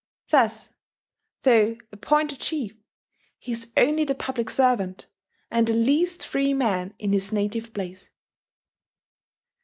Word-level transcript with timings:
Thus, 0.29 0.73
though 1.43 1.77
appointed 1.91 2.39
chief, 2.39 2.75
he 3.37 3.51
is 3.51 3.71
only 3.77 4.03
the 4.03 4.15
public 4.15 4.49
servant, 4.49 5.05
and 5.51 5.67
the 5.67 5.75
least 5.75 6.25
free 6.25 6.55
man 6.55 6.95
in 6.97 7.13
his 7.13 7.31
native 7.31 7.71
place. 7.71 8.09